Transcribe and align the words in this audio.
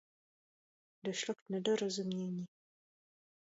Došlo 1.05 1.33
k 1.35 1.49
nedorozumění. 1.49 2.45